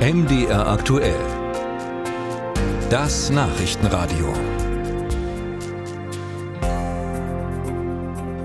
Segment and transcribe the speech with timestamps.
[0.00, 1.14] MDR aktuell.
[2.88, 4.32] Das Nachrichtenradio.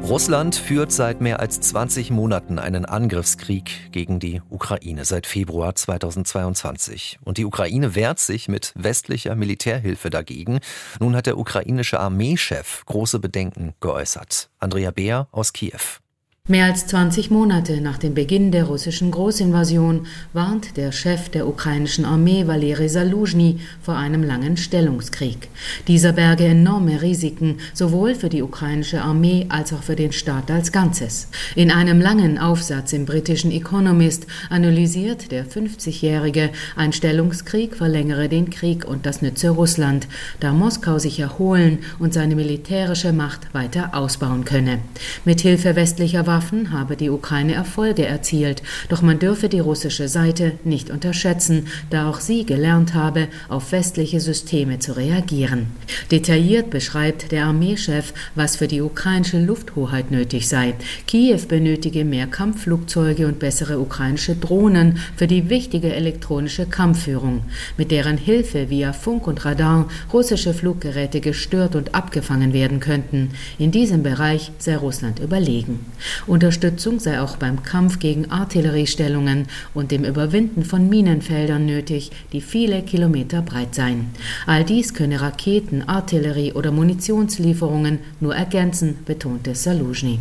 [0.03, 7.19] Russland führt seit mehr als 20 Monaten einen Angriffskrieg gegen die Ukraine seit Februar 2022.
[7.23, 10.59] Und die Ukraine wehrt sich mit westlicher Militärhilfe dagegen.
[10.99, 14.49] Nun hat der ukrainische Armeechef große Bedenken geäußert.
[14.59, 16.01] Andrea Beer aus Kiew.
[16.47, 22.05] Mehr als 20 Monate nach dem Beginn der russischen Großinvasion warnt der Chef der ukrainischen
[22.05, 25.47] Armee Valery Saluzhny vor einem langen Stellungskrieg.
[25.87, 30.71] Dieser berge enorme Risiken, sowohl für die ukrainische Armee als auch für den Staat als
[30.71, 31.29] Ganzes.
[31.55, 38.85] In einem langen Aufsatz im britischen Economist analysiert der 50-Jährige, ein Stellungskrieg verlängere den Krieg
[38.85, 40.07] und das nütze Russland,
[40.41, 44.77] da Moskau sich erholen und seine militärische Macht weiter ausbauen könne.
[45.23, 50.51] Mit Hilfe westlicher Waffen habe die Ukraine Erfolge erzielt, doch man dürfe die russische Seite
[50.65, 55.67] nicht unterschätzen, da auch sie gelernt habe, auf westliche Systeme zu reagieren.
[56.11, 60.73] Detailliert beschreibt der Armeechef, was für die ukrainische Lufthoheit nötig sei.
[61.07, 67.45] Kiew benötige mehr Kampfflugzeuge und bessere ukrainische Drohnen für die wichtige elektronische Kampfführung,
[67.77, 73.29] mit deren Hilfe via Funk und Radar russische Fluggeräte gestört und abgefangen werden könnten.
[73.57, 75.79] In diesem Bereich sei Russland überlegen.
[76.27, 79.45] Unterstützung sei auch beim Kampf gegen Artilleriestellungen
[79.75, 84.07] und dem Überwinden von Minenfeldern nötig, die viele Kilometer breit seien.
[84.47, 90.19] All dies könne Raketen, Artillerie oder Munitionslieferungen nur ergänzen, betonte Saluzhny.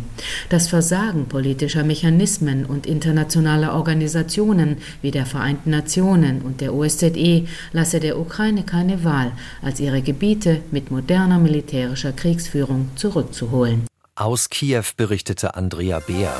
[0.49, 7.99] Das Versagen politischer Mechanismen und internationaler Organisationen wie der Vereinten Nationen und der OSZE lasse
[7.99, 9.31] der Ukraine keine Wahl,
[9.63, 13.87] als ihre Gebiete mit moderner militärischer Kriegsführung zurückzuholen.
[14.17, 16.33] Aus Kiew berichtete Andrea Beer.